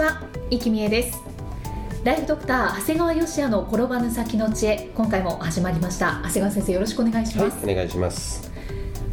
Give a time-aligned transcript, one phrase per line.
[0.00, 1.18] は、生きみえです。
[2.04, 4.90] ライフドクター長谷川芳也の転ばぬ先の知恵。
[4.94, 6.22] 今回も始まりました。
[6.22, 8.50] 長谷川先生よろしくお願いします、はい、お願いします。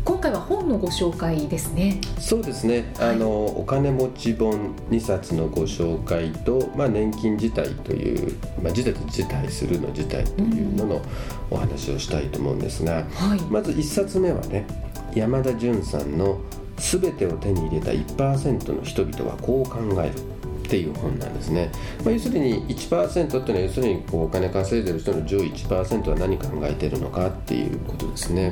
[0.06, 2.00] 今回は本のご紹介ですね。
[2.20, 3.10] そうですね、はい。
[3.10, 11.02] あのお金持ち本2冊のご紹介と、まあ、年金辞退という、まあ、辞退と辞退するの辞退というのの
[11.52, 13.42] お話をしたいと思うんですが、はい。
[13.50, 14.66] まず1冊目はね
[15.14, 16.40] 山田純さんの
[16.80, 20.14] 「すべてを手に入れた1%の人々はこう考える」
[20.68, 21.72] っていう本なんですね、
[22.04, 28.52] まあ、要するに1%っていうのは要するにこうお金稼いでる人の上位1%は何考えてるのかっていうことですね、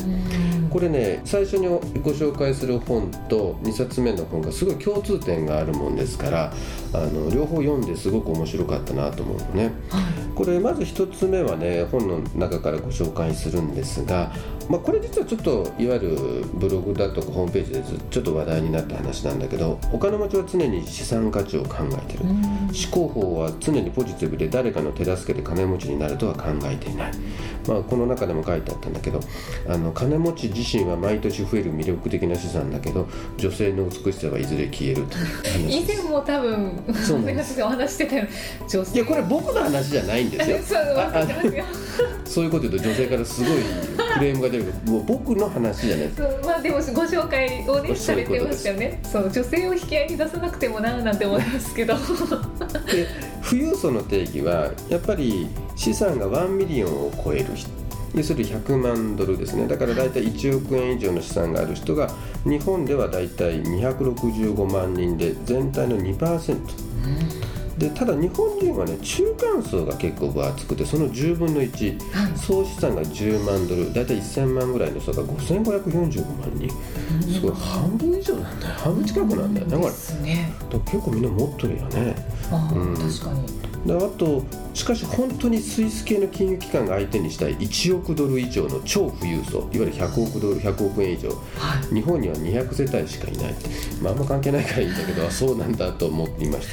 [0.69, 6.53] これね最初にご紹介する本と2冊目の本がすごい共通点があるもんですから
[6.93, 9.71] あの両方読んですごく面白かったなと思うのね。
[10.35, 14.31] これまず1つ目はね本の中からご紹介するんですが、
[14.69, 16.17] まあ、これ実はちょっといわゆる
[16.53, 22.25] ブログだとかホームページでずちょっと話題になった話なんだけどお金持ちは常に資産価値を考えてる。
[22.25, 27.11] 思考法は常にポジティブで誰かの手助けで金持ちになるとは考えていない、
[27.67, 29.19] まあ、この中でも書いてあったんだけど
[29.67, 35.25] あの金持ち自身は毎年増える魅力的な資産だけど女性の美しさはいずれ消えるという
[35.69, 37.61] 話以前も多分そうなんです。
[37.63, 38.27] お話ししてたよ
[38.69, 38.95] 女性。
[38.95, 40.57] いやこれ僕の話じゃないんですよ。
[42.25, 43.59] そういうこと言うと女性からすごい
[44.17, 46.09] クレームが出るけどもう僕の話じゃない。
[46.15, 48.99] そうまあでもご紹介をねされてましたよね。
[49.03, 51.95] そう女性を引き合いに出さなくてもななんて思いますけど。
[51.95, 53.07] で
[53.47, 57.69] 富裕層の定義はやっぱり資産が1ミリオンを超える人。
[58.15, 59.67] 要するに100万ドルですね。
[59.67, 62.09] だから大体1億円以上の資産がある人が
[62.45, 66.57] 日本では大体265万人で全体の2%
[67.77, 72.37] でただ日本人はね中間層が結構分厚くてその10分の1はい。
[72.37, 73.93] 総資産が10万ドル。
[73.93, 76.69] 大体1000万ぐらいの人が5545万人。
[77.33, 77.51] すごい。
[77.53, 78.75] 半分以上なんだよ。
[78.77, 80.21] 半分近くなんだよねこれ。
[80.21, 80.53] ね。
[80.85, 82.15] 結構みんな持ってるよね。
[82.73, 82.95] うん。
[82.95, 91.29] 確かにであとしかし本当にスイス系の金融機関が相手にしたい1億ドル以上の超富裕層いわゆる100億ドル100億円以上。
[91.29, 91.35] は
[91.91, 91.93] い。
[91.93, 93.55] 日本には200世帯しかいない。
[94.01, 96.67] まああんま関係ないからいいんだけどあ そうなんだと思っていまし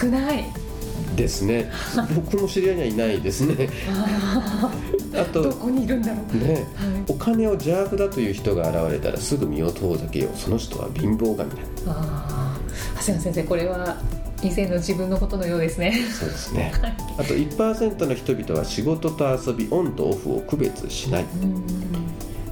[0.00, 0.44] 少ない。
[0.44, 0.68] た
[1.16, 1.70] ですね。
[2.14, 3.68] 僕も知り合いにはいないですね。
[3.90, 4.70] あ
[5.14, 6.36] あとあどこにいるんだろう。
[6.36, 6.64] ねはい。
[7.08, 12.58] お金を邪悪だという人が現れたらすぐ身を遠ざけようその人は貧乏神だああ
[13.00, 13.96] 長谷川先生これは
[14.42, 15.92] 以前の自分のことのようですね。
[15.92, 16.72] そうですね。
[17.18, 21.24] あと1%の人々は仕事と遊びオンとオフを区別しない。
[21.42, 21.64] うん。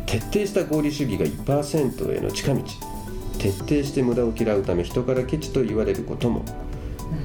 [0.04, 2.62] 徹底した合理主義が1%への近道。
[3.38, 6.42] 徹底して無駄を嫌うため人からケチと言われることも。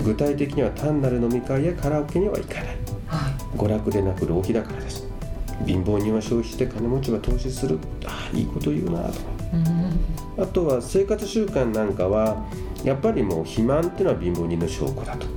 [0.03, 2.65] 具体的には単なる飲み会やカラオケには行かない。
[3.07, 3.57] はい。
[3.57, 5.07] 娯楽でなく浪費だからです。
[5.65, 7.79] 貧乏人は消費して金持ちは投資する。
[8.05, 9.13] ああいいこと言うなと。
[9.53, 10.43] うん。
[10.43, 12.45] あとは生活習慣なんかは
[12.83, 15.27] やっぱりもう肥満っていうのは貧乏人の証拠だと。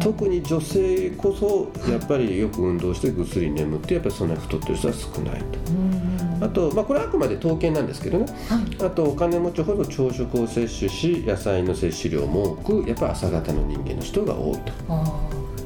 [0.00, 5.44] 特に女性こそやっぱりよく運動してぐっすり眠ってやっぱりそんなに太ってる人は少ないと。
[5.70, 6.02] うん
[6.42, 8.26] あと、まあ、これはあくまで統計なんですけどね。
[8.48, 8.84] はい。
[8.84, 14.72] あとお金持ちほど朝食を摂取し野菜の摂取量も多くやっぱ朝方の人間の人が多いと。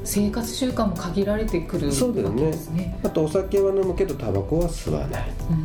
[0.04, 2.98] 生活習慣も限られてくるそうだよねね。
[3.02, 5.64] あとお酒は飲むけどタバコは吸わない、うん、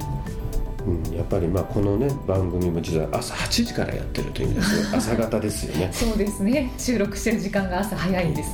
[1.16, 4.98] やっぱりまあこのね番組も実は朝8時からやってるという意味ですよ。
[4.98, 5.90] 朝方ですよね。
[5.92, 6.72] そうですね。
[6.78, 8.50] 収録してる時間が朝早いんです。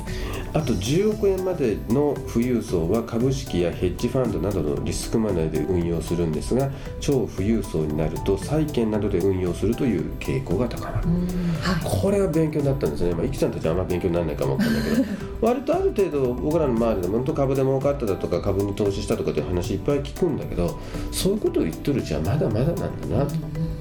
[0.53, 6.69] あと10億円までの富裕層は株式やヘッジファンドなどのリスクマネーで運用するんですが
[6.99, 11.09] 超富裕層になると債券などで運用するという傾向が高まる。
[11.09, 11.27] うん
[11.61, 12.01] はい。
[12.01, 15.05] これは勉強になったんですね、まあ、イキさんたちはあんま勉強にならないかもわかんないけど。
[15.47, 20.77] 割とある程度僕らの周りでも本当株で儲かっただとか株に投資したとかっていう話いっぱい聞くんだけど
[21.11, 23.25] そういうことを言ってるうちはまだまだなんだな。
[23.25, 23.35] と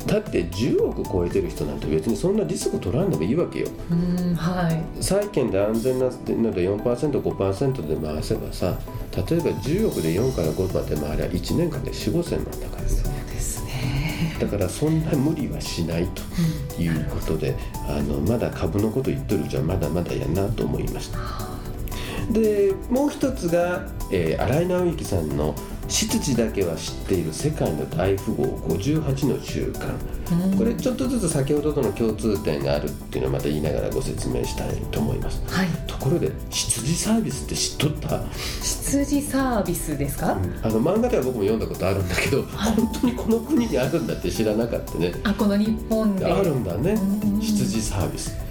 [0.07, 3.69] だって10億超えてる人なんて別にそんなリスク取らんでもいいわけよ。
[3.91, 5.03] うんはい。
[5.03, 8.79] 債券で安全なので 4%5% で回せばさ
[9.17, 12.89] 例えば10億で4から5まで回りゃ1年間で4 5千万だからね。
[12.89, 14.37] そうですね。
[14.39, 16.23] だからそんな無理はしないと
[16.81, 17.55] いうことで、
[17.89, 21.19] あのまだ株のこと言っとるうちはまだまだやなと思いました。
[22.31, 25.55] でもう一つが、えー新井直之さんの
[25.89, 28.45] 執事だけは知っている世界の大富豪
[28.75, 29.95] 58の習慣
[30.59, 38.21] これちょっとずつ先ほどとの共通点があるっていうのをまた言いながらご説明したいと思います、はい、ところで執事サービスって知っとった？
[38.63, 45.13] 執事サービスですか、うん、あの漫画では僕も読んだことあるんだけど、はい、本当にこの国にあるんだって知らなかったね。
[45.25, 46.27] あこの日本で。
[46.27, 46.97] あるんだね。
[47.41, 48.37] 執事サービス。
[48.41, 48.46] あ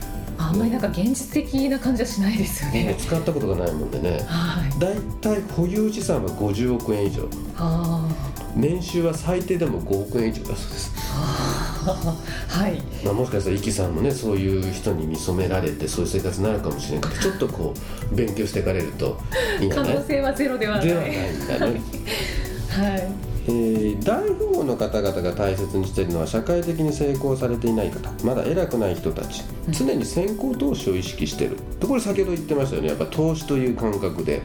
[0.55, 2.95] んまりなんか現実的な感じはしないですよね。
[2.97, 4.19] 使ったことがないもんでね。
[4.27, 4.79] はい。
[4.79, 7.23] だいたい保有資産は50億円以上。
[7.23, 8.07] はあ。
[8.55, 10.91] 年収は最低でも5億円以上だそうです。
[11.13, 12.15] はあ、
[12.47, 12.81] はい。
[13.03, 17.73] まあもしかしたらイキさんもねそういう人に見初められてそういう生活になるかもしれないけどちょっとこ
[18.11, 19.19] う勉強していかれると
[19.59, 19.93] いいんじゃない？
[19.93, 20.87] 可能性はゼロではない。
[20.87, 21.13] ではないん
[21.47, 21.81] だね。
[22.71, 23.07] はい。
[23.47, 31.57] えー、大富豪の方々が大切にしているのは社会的に成功されていない方まだ偉くない人たち常に先行投資を意識している。
[31.79, 34.41] ところ先ほど言ってましたよねやっぱ投資という感覚でで、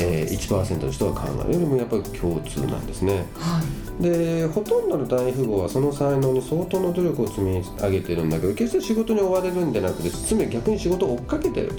[0.00, 3.62] えー、1%の人は考えるよりもやっぱり共通なんですね、は
[4.00, 11.72] い、でほとんどの大富豪はその才能に相当の努力を積み上げてるんだけど決して仕事に追われるんじゃなくて常に逆に仕事を追っかけてる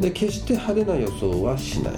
[0.00, 1.94] で決して派手な予想はしない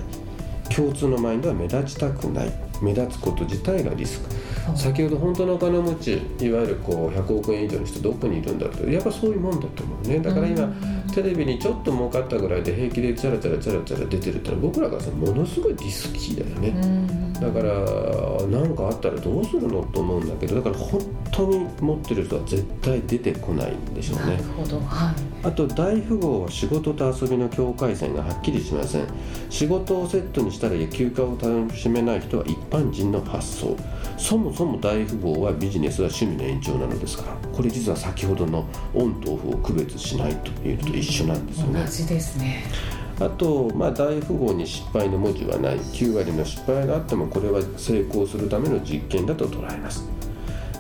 [0.75, 2.53] 共通のマインドは目立ちたくない。
[2.81, 4.31] 目立つこと自体がリスク。
[4.77, 8.89] 先ほど本当のお金持ちいわゆるこう100億円以上の人どこにいるんだろうと。
[8.89, 10.19] やっぱそういうもんだと思うね。
[10.21, 10.73] だから今、
[11.11, 17.31] テレビにちょっと儲かったぐらいで平気でチャラチャラチャラチャラ出てるってのは僕らがさものすごいリスキーだよね。
[17.41, 17.73] だから
[18.49, 21.01] 何かあったらどうするのと思うんだけどだから本
[21.33, 24.33] 当に持ってる人は絶対出てこないんでしょうね。
[24.33, 25.15] なるほど、はい、
[25.45, 29.07] あと大富豪は仕事と遊びの境界線がはっきりしません。
[29.49, 33.77] 仕事をセットにしたら休暇を楽しめない人は一般人の発想。
[34.19, 37.41] そもそも大富豪はビジネスは趣味の延長なのですから。
[37.55, 41.85] これ実は先ほどのオンとオフを区別しないというのと一緒なんですよね。
[41.85, 42.65] 同じですね。
[43.21, 45.77] あと、まあ、大富豪に失敗の文字はない。
[45.79, 50.09] 9割の失敗があってもこれは成功するための実験だと捉えます。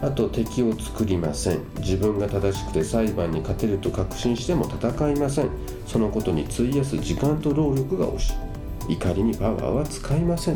[0.02, 1.60] あと敵を作りません。
[1.80, 5.50] 自分が正しくて裁判に勝てると確信しても戦いません。
[5.86, 8.30] そのことに費やす時間と労力が惜し
[8.88, 8.94] い。
[8.94, 10.54] 怒りにパワーは使いません。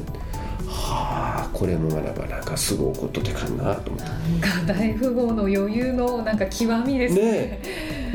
[0.67, 4.49] はあこれも学ばなんかすごいことでかなと思って。
[4.49, 7.23] なんか大富豪の余裕のなんか極みですね。
[7.23, 7.61] ね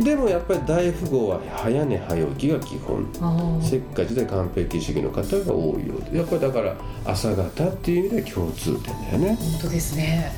[0.03, 3.59] でもやっぱり大富豪は早寝早起きが基本。
[3.61, 6.17] せっかちで完璧主義の方が多いようで。
[6.17, 6.75] やっぱりだから
[7.05, 9.35] 朝方っていう意味では共通点だよね。
[9.35, 10.31] 本当ですね。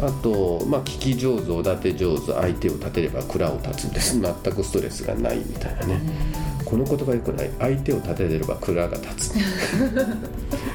[0.00, 3.92] あと、まあ、聞き上手おだて上手相手を立てれば蔵を立つ。
[3.92, 6.00] で す全くストレスがないみたいなね、
[6.64, 7.50] この言葉よくない。
[7.58, 9.34] 相手を立てれば蔵が立つ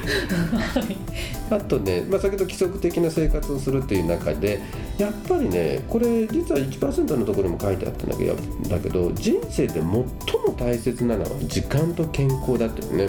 [1.50, 4.60] あとね、まあ、先ほど規則的な生活をするという中で
[4.98, 8.36] やっぱりねこれ実は1%のところにも書いてあったんだけど
[8.68, 10.06] だけど人生で最も
[10.58, 13.08] 大切なのは時間と健康だってね。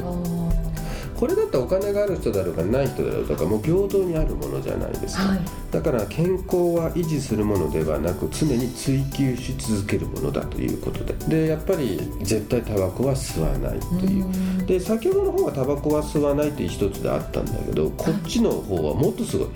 [1.17, 5.39] これだってお金がある人だろうがない人だろうとかもう平等にあるものじゃないですか、はい、
[5.71, 11.13] だから健康は維持するものではなく常に追求し続けるものだということで。
[11.27, 14.65] でやっぱり絶対タバコは吸わないという。
[14.67, 19.47] で先ほどの方はタバコは吸わないという一つであったんだけどこっちの方はもっとすごい。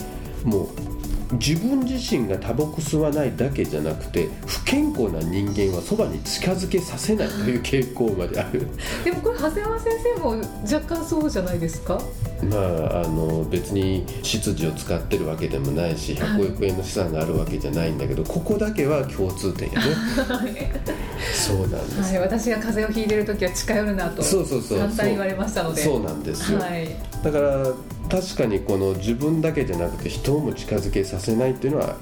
[0.43, 1.00] もう
[1.33, 8.67] 自分自身がタバコ吸わないだけじゃなくて不健康な人間はそばに近づけさせないという傾向まである。
[9.03, 10.29] でもこれ長谷川先生も
[10.63, 12.01] 若干そうじゃないですか？
[12.43, 20.73] まああの別に執事を使ってるわけでもないし100億円の資産があるわけじゃないんだけど、はい、ここだけは共通点やね。
[21.33, 24.79] そうなんです、はい、私が風邪をひいてる時は近寄るなとそうそうそう。
[24.79, 25.81] 簡単に言われましたので。
[25.83, 26.89] そうなんですよ、はい、
[27.23, 27.67] だから
[28.11, 31.95] 確かにこの自分だけじゃなくて人も近づけさせないっていうのは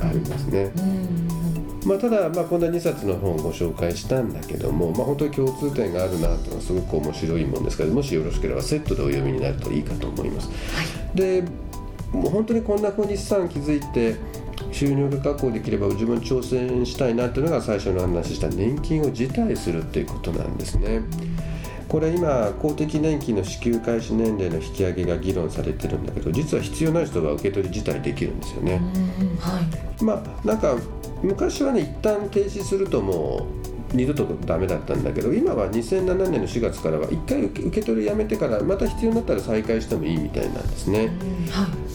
[0.00, 0.70] ありますね。
[1.84, 10.48] まあ、ただ、まあ、こんな2冊の本をご紹介したんだけども、まあ、本当に共通点があるなというのはすごく面白いもんですからもしよろしければセットでお読みになるといいかと思います。
[10.48, 10.54] は
[11.14, 11.42] い、で
[12.12, 14.16] もう本当にこんなふうに資産築いて
[14.72, 21.00] 収入が確保できれば自分挑戦したいなというのが最初の話した年金を辞退するっていうことなんですね。
[21.90, 28.80] これ今公的年金の支給開始年齢の引き上げが議論されてるんだけど実は必要ない人は受け取り自体できるんですよね。
[29.40, 29.60] は
[30.00, 30.76] い、まあなんか
[31.20, 33.48] 昔はね一旦停止するとも
[33.92, 41.08] う二度とダメだったんだけど今は2007年の4月からは1回受け取りやめてからまた必要になったら再開してもいいみたいなんですね。
[41.50, 41.89] はい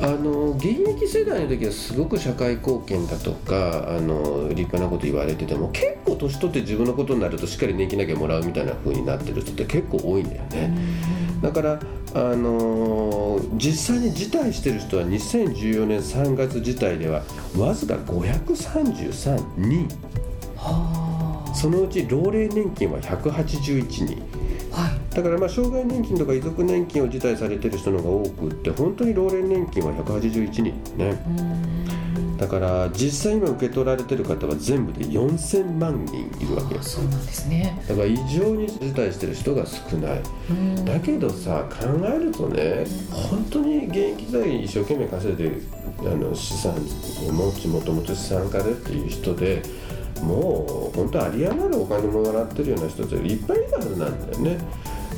[0.00, 10.76] あの現役世代の時はすごく社会貢献だとかあの立派なこと言われてても結構年取って自分のことになるとしっかり年金だけもらうみたいな風になってる人って結構多いんだよね。
[11.42, 11.80] だから
[12.14, 17.22] あの実際に辞退してる人は2014年3月辞退では
[17.56, 19.88] わずか533人。
[21.54, 24.22] そのうち老齢年金は181人、はい、
[25.16, 30.62] だからまあ障害年金とか遺族年金を辞退されてる人の方が多くって本当に老齢年金は181人
[30.98, 31.18] ね。
[32.36, 36.82] だから実際今受け取られてる方は全部で4000万人いるわけよ。
[36.82, 37.82] そうなんですね。
[37.88, 40.22] だから異常に辞退してる人が少ない。
[40.84, 45.50] だけどさ考えるとね本当に現役時代一生懸命稼いで
[46.00, 49.62] あの資産を持ちもともと資産家でっていう人で
[50.22, 54.58] もう本当あり余るお金もらってるような人っていっぱいいるはずなんだよね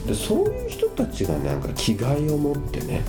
[0.09, 3.03] でそういう人たちがなんか気概を持ってね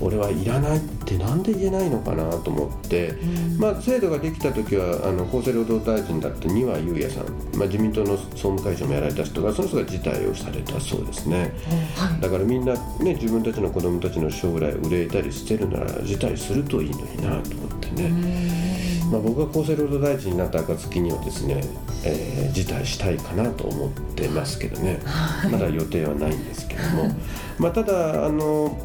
[0.00, 7.24] 俺はいらないってなんで言えないのかなと思って、うん、まあ、制度ができた時はあの厚生労働大臣だった丹羽裕也さん、
[7.56, 11.52] まあ、自民党の総務会長もやられた人がその人が辞退をされたそうですね、
[11.96, 18.65] はい、だからみんな、ね、自分たちの子供たちの将来憂えたりしてるなら辞退するといいのになと思ってね、
[19.10, 21.62] まあ、僕が厚生労働大臣になった暁にはですね、
[22.04, 27.10] えー、辞退したいかなと思ってますけどね、はい、まだ予定はないんですけども。
[27.58, 28.76] まあただあの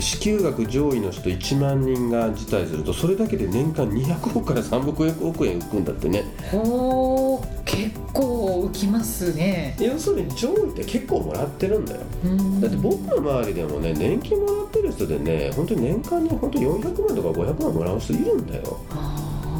[0.00, 6.24] 支給額上位の人1万人が辞退するとそれだけで年間200億から300億円浮くんだってね。
[6.50, 9.76] ほう結構浮きますね。
[9.80, 12.00] 要するに上位って結構もらってるんだよ。
[12.60, 18.80] だって僕の周りでもね年金もらってる人でね本当に年間に本当400万とか500万もらう人いるんだよ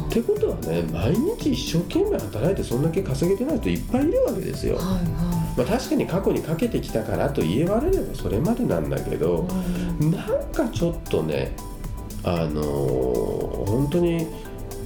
[0.09, 5.03] ってことはね毎日一生懸命働いてそんだけ稼げてない人いっぱいいるわけですよ、はいはい。
[5.05, 9.47] まあ、確かに過去にかけてきたからと言われればそれまでなんだけど、
[10.01, 11.55] うん、なんかちょっとね
[12.23, 14.27] あのー、本当に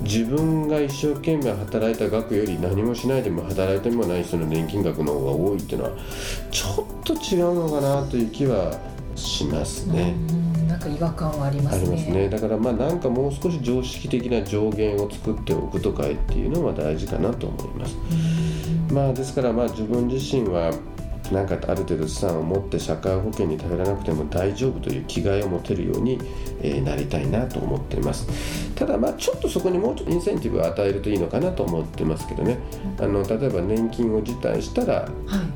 [0.02, 5.92] 自分が一生懸命働いた額より何もしないでも働いてもない人の年金額の方が多いっていうのは
[6.52, 8.78] ちょっと違うのかなという気は
[9.16, 10.16] しますね。
[10.74, 11.82] なんか違和感はありますね。
[11.82, 12.30] ありますね。
[12.30, 17.96] だからまあなんかもう少し常識的な上限を作っておくとかっていうのは大事かなと思います。
[18.92, 20.74] まあですからまあ自分自身は
[21.32, 26.20] なんかある程度資産を持って社会保険に頼らなくても大丈夫という気概を持てるように、
[26.62, 28.28] えなりたいなと思っています。
[28.76, 32.58] ただまあちょっとそこにもうちょっとインセンティブを与えるといいのかなと思ってますけどね。
[33.00, 35.08] あの例えば年金を辞退したら、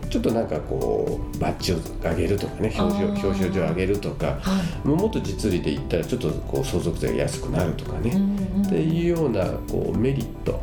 [0.09, 4.39] ちょっとなんかこうバッジを上げるとかね表彰表彰状を上げるとか、
[4.83, 8.11] ももっと実利で言ったらちょっとこう相続税が安くなるとかね、
[8.65, 10.61] っていうようなこうメリット、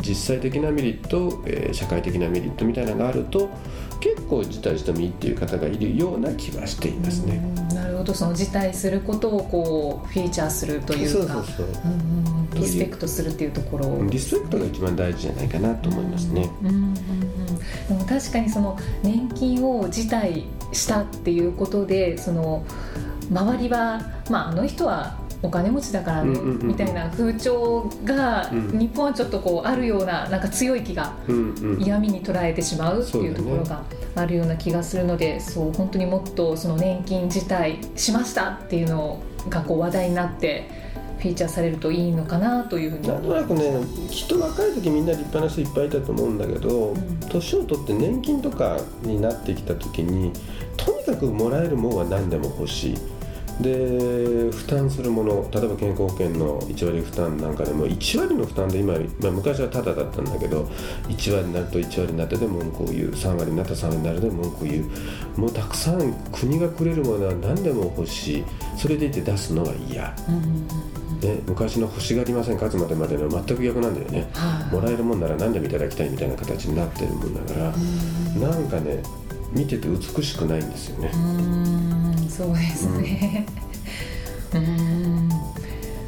[0.00, 3.48] 実際的なメリット、えー、社会的なメリットみたいなのがあると
[4.16, 7.40] 結構辞退してもいいっていう方がいるような気はしていますね。
[7.74, 11.34] なるほどその辞退することをこうフィーチャーするというか。
[11.34, 16.50] そうそうそう、うんリスペクトするっていうところリスペクトが一番大事じゃないかなと思いますね。
[16.62, 17.02] うんうんうん、で
[17.90, 22.64] も確かにその年金を辞退したっていうことでその
[23.30, 31.12] 周りは、まあ、あの人はお金持ちだからね、みたいな風潮が、日本はちょっとこうあるようななんか強い気が
[31.78, 33.82] 嫌味に捉えてしまうっていうところが
[34.14, 40.86] あるような気がするのでそう本当にもっとその年金自体しましたっていうのがこう話題になって。
[41.18, 43.08] フィーチャーされるといいのかなというふうに。
[43.08, 46.94] なんとなくねきっと若い時みんな立派な人いっぱいいたと思うんだけど
[47.30, 50.32] 年、うん、を取って年金とかになってきた時に
[50.76, 52.98] とにかくもらえるもんは何でも欲しい
[53.60, 60.64] で負担するもの例えば健康保険の1割負担なんかでも1割の負担で今、まあ、昔はタダだったんだけど
[61.08, 68.44] 1割になると1割になってで文句を言う3割になったら3割になるで文句を言うもうたくさん国がくれるものは何でも欲しい。
[68.76, 70.14] それでいて出すのは嫌、
[71.22, 72.54] ね、昔の欲しがりません。
[72.54, 74.30] 勝つまでまでの全く逆なんだよね、
[74.70, 78.40] もらえるもんなら何でもいただきたいみたいな形になってるもんだから、ん。
[78.40, 79.02] なんかね
[79.56, 81.10] 見てて美しくないんですよね。
[81.14, 83.46] うんそうですね。
[84.54, 85.28] うん、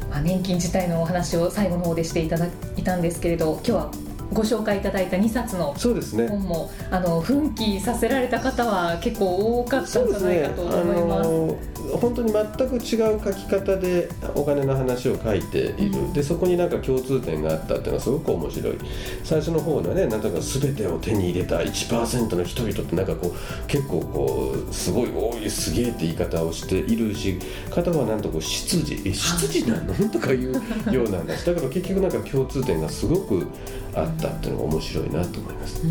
[0.09, 3.91] まあ、年金自体のお話を最後の方でしていただいたんですけれど今日は
[4.31, 11.78] ご紹介いただいた2冊の本も、ね、あの奮起させられた方は結構多かったんじゃないかと思います。
[11.97, 18.77] 本当に全く違う書き方でお金の話を書いている、うん、でそこになんか共通点があったっていうのはすごく面白い。
[19.23, 29.01] 最初の方のねなんとか全てを手に入れた1%の人々ってなんかこう結構こうすごい多いすげえって言い方をしているし片方はなんとこう執事。
[29.05, 29.93] え執事なの？
[30.09, 30.53] とかいう
[30.91, 33.47] ようなんだしだから結局なんか共通点がすごく
[33.95, 35.81] あったっていうのが面白いなと思います。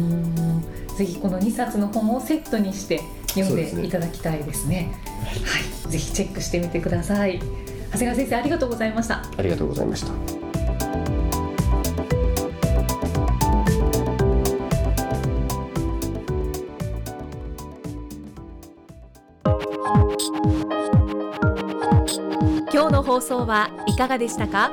[0.97, 4.93] ぜひこの2冊の本をセットにして読んでいただきたいですね。
[5.33, 7.39] すねはい、ぜひチェックしてみてください。
[7.39, 9.23] 長谷川先生ありがとうございました。
[9.37, 10.13] ありがとうございました。
[22.71, 24.71] 今日の放送はいかがでしたか？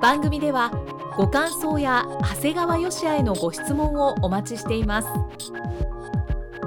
[0.00, 0.70] 番組では
[1.16, 5.08] ご感想や長谷川よしあへのご質問をお待ちしています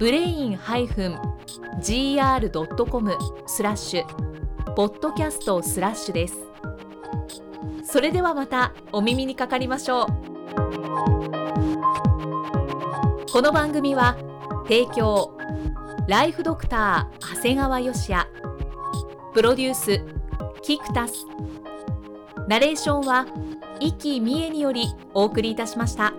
[0.00, 1.38] ブレイン -gr.com
[3.46, 4.04] スラッシュ
[4.74, 6.38] ポッドキャストスラッシュです。
[7.84, 10.06] それではまたお耳にかかりましょう。
[13.30, 14.16] この番組は
[14.64, 15.36] 提供
[16.08, 18.26] ライフドクター長谷川芳也
[19.34, 20.02] プロデュース
[20.62, 21.26] キクタス。
[22.48, 23.26] ナレーションは
[23.80, 26.14] 生きみえによりお送りいたしました。